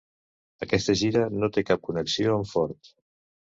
Aquesta 0.65 0.95
gira 1.01 1.27
no 1.43 1.51
té 1.59 1.65
cap 1.69 1.85
connexió 1.91 2.35
amb 2.41 2.53
Ford. 2.57 2.93